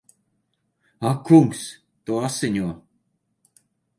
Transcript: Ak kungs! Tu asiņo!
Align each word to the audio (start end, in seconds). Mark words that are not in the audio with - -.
Ak 1.09 1.19
kungs! 1.27 1.61
Tu 2.07 2.17
asiņo! 2.29 2.73